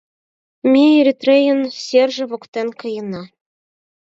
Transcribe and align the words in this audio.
Ме 0.71 0.83
Эритрейын 0.99 1.61
серже 1.85 2.23
воктен 2.31 2.67
каенна. 2.79 3.23